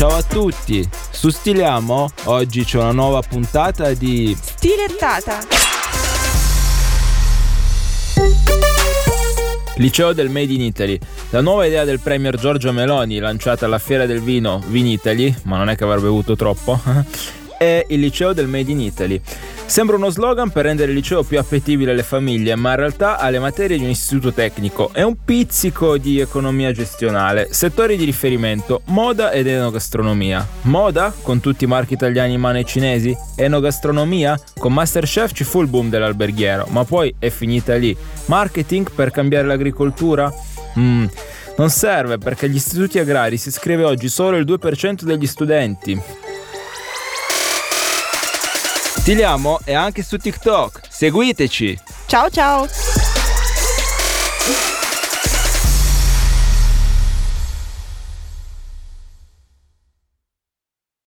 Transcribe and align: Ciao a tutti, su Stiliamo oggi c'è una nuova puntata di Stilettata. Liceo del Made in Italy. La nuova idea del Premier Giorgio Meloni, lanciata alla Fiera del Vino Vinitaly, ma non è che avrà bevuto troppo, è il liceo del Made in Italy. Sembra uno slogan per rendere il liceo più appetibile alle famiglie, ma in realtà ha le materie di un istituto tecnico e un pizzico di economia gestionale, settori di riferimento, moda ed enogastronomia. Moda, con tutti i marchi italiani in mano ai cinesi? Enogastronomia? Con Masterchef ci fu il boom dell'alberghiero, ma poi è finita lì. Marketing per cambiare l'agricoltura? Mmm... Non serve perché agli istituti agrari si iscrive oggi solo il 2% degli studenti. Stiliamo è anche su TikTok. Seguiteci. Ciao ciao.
Ciao 0.00 0.16
a 0.16 0.22
tutti, 0.22 0.82
su 1.10 1.28
Stiliamo 1.28 2.08
oggi 2.24 2.64
c'è 2.64 2.78
una 2.78 2.90
nuova 2.90 3.20
puntata 3.20 3.92
di 3.92 4.34
Stilettata. 4.34 5.40
Liceo 9.74 10.14
del 10.14 10.30
Made 10.30 10.54
in 10.54 10.62
Italy. 10.62 10.98
La 11.28 11.42
nuova 11.42 11.66
idea 11.66 11.84
del 11.84 12.00
Premier 12.00 12.38
Giorgio 12.38 12.72
Meloni, 12.72 13.18
lanciata 13.18 13.66
alla 13.66 13.78
Fiera 13.78 14.06
del 14.06 14.22
Vino 14.22 14.62
Vinitaly, 14.68 15.36
ma 15.42 15.58
non 15.58 15.68
è 15.68 15.76
che 15.76 15.84
avrà 15.84 16.00
bevuto 16.00 16.34
troppo, 16.34 16.80
è 17.60 17.84
il 17.88 18.00
liceo 18.00 18.32
del 18.32 18.46
Made 18.46 18.70
in 18.72 18.80
Italy. 18.80 19.20
Sembra 19.66 19.96
uno 19.96 20.08
slogan 20.08 20.48
per 20.48 20.64
rendere 20.64 20.92
il 20.92 20.96
liceo 20.96 21.22
più 21.22 21.38
appetibile 21.38 21.90
alle 21.90 22.02
famiglie, 22.02 22.56
ma 22.56 22.70
in 22.70 22.76
realtà 22.76 23.18
ha 23.18 23.28
le 23.28 23.38
materie 23.38 23.76
di 23.76 23.84
un 23.84 23.90
istituto 23.90 24.32
tecnico 24.32 24.90
e 24.94 25.02
un 25.02 25.14
pizzico 25.22 25.98
di 25.98 26.20
economia 26.20 26.72
gestionale, 26.72 27.48
settori 27.50 27.98
di 27.98 28.04
riferimento, 28.06 28.80
moda 28.86 29.30
ed 29.30 29.46
enogastronomia. 29.46 30.46
Moda, 30.62 31.12
con 31.20 31.40
tutti 31.40 31.64
i 31.64 31.66
marchi 31.66 31.92
italiani 31.92 32.32
in 32.32 32.40
mano 32.40 32.56
ai 32.56 32.64
cinesi? 32.64 33.14
Enogastronomia? 33.36 34.40
Con 34.58 34.72
Masterchef 34.72 35.32
ci 35.32 35.44
fu 35.44 35.60
il 35.60 35.68
boom 35.68 35.90
dell'alberghiero, 35.90 36.66
ma 36.70 36.84
poi 36.84 37.14
è 37.18 37.28
finita 37.28 37.76
lì. 37.76 37.94
Marketing 38.24 38.90
per 38.90 39.10
cambiare 39.10 39.46
l'agricoltura? 39.46 40.32
Mmm... 40.78 41.08
Non 41.60 41.68
serve 41.68 42.16
perché 42.16 42.46
agli 42.46 42.54
istituti 42.54 42.98
agrari 42.98 43.36
si 43.36 43.48
iscrive 43.48 43.84
oggi 43.84 44.08
solo 44.08 44.38
il 44.38 44.46
2% 44.46 45.02
degli 45.02 45.26
studenti. 45.26 46.00
Stiliamo 49.00 49.60
è 49.64 49.72
anche 49.72 50.02
su 50.02 50.18
TikTok. 50.18 50.82
Seguiteci. 50.86 51.78
Ciao 52.06 52.28
ciao. 52.28 52.68